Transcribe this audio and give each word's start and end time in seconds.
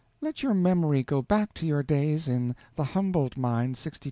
Let 0.19 0.41
your 0.41 0.55
memory 0.55 1.03
go 1.03 1.21
back 1.21 1.53
to 1.53 1.67
your 1.67 1.83
days 1.83 2.27
in 2.27 2.55
the 2.73 2.83
Humboldt 2.85 3.37
mines 3.37 3.77
'62 3.77 3.83
'63. 3.99 3.99